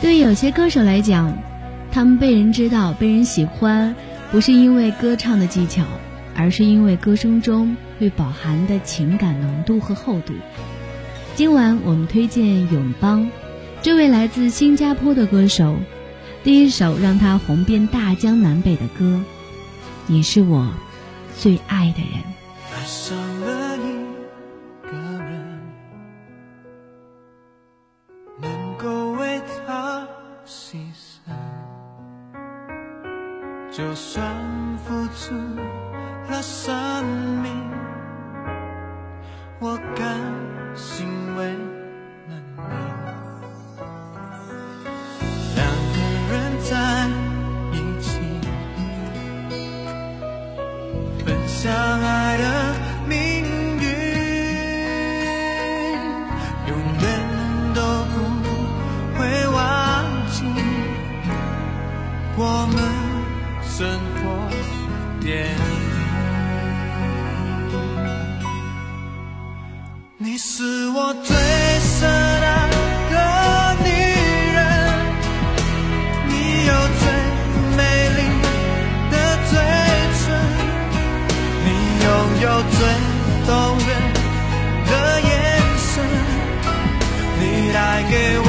[0.00, 1.36] 对有些歌手来讲，
[1.90, 3.96] 他们被人知道、被人喜欢，
[4.30, 5.82] 不是因为歌唱的技巧，
[6.36, 10.34] 而是因为歌声中会饱含的情感浓度和厚度。
[11.34, 13.28] 今晚我们推荐永邦，
[13.82, 15.76] 这位来自新加坡的歌手，
[16.44, 19.04] 第一首让他红遍大江南北的歌，
[20.06, 20.72] 《你是我
[21.36, 22.22] 最爱的人》。
[33.78, 34.34] 就算
[34.84, 35.36] 付出
[36.28, 37.06] 了生
[37.44, 37.52] 命，
[39.60, 40.18] 我甘
[40.74, 42.62] 心为了你。
[45.54, 45.98] 两个
[46.32, 46.74] 人在
[47.70, 48.18] 一起。
[51.24, 52.44] 分享爱的
[53.08, 53.16] 命
[53.78, 53.86] 运，
[56.66, 57.06] 永远
[57.76, 58.14] 都不
[59.16, 59.56] 会忘
[60.32, 60.36] 记
[62.36, 62.42] 我
[62.74, 62.76] 们
[63.78, 64.26] 生活
[65.20, 65.62] 点滴。
[70.16, 71.36] 你是我最
[71.78, 72.68] 深爱
[73.08, 73.14] 的
[73.84, 73.88] 女
[74.56, 74.58] 人，
[76.26, 76.32] 你
[76.66, 77.02] 有最
[77.76, 77.80] 美
[78.16, 78.20] 丽
[79.12, 79.14] 的
[79.48, 79.52] 嘴
[80.18, 80.26] 唇。
[81.62, 81.66] 你
[82.02, 82.06] 拥
[82.42, 82.76] 有最
[83.46, 83.48] 动
[83.86, 83.90] 人
[84.90, 85.30] 的眼
[85.78, 85.88] 神，
[87.38, 87.42] 你
[87.72, 87.78] 带
[88.10, 88.47] 给我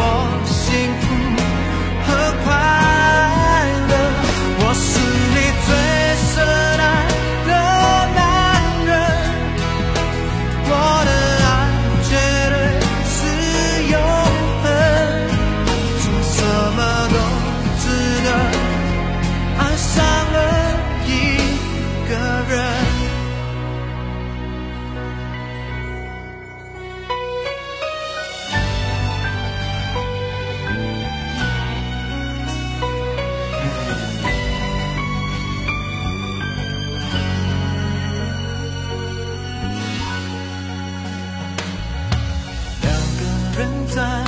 [44.00, 44.24] 在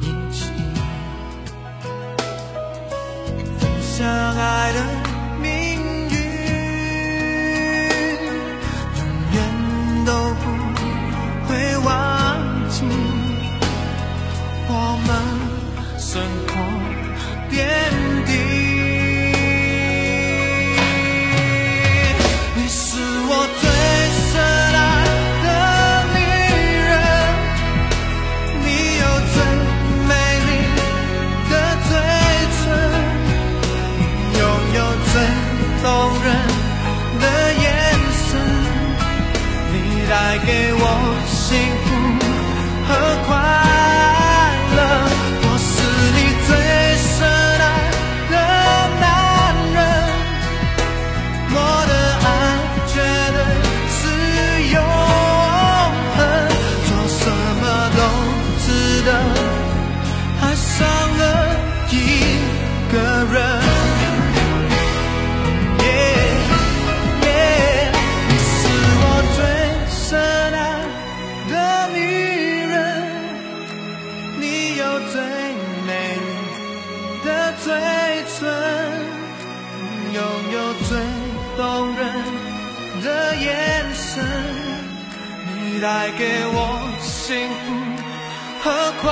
[0.00, 0.50] 一起，
[3.56, 5.05] 分享爱的
[40.46, 40.75] 你
[75.16, 75.24] 最
[75.86, 76.28] 美丽
[77.24, 77.28] 的
[77.64, 77.72] 嘴
[78.36, 78.36] 唇。
[80.12, 80.20] 拥
[80.52, 80.56] 有
[80.86, 80.88] 最
[81.56, 81.62] 动
[81.96, 82.00] 人
[83.02, 83.06] 的
[83.36, 83.46] 眼
[83.94, 84.22] 神，
[85.46, 86.58] 你带给我
[87.00, 87.64] 幸福
[88.62, 89.04] 和快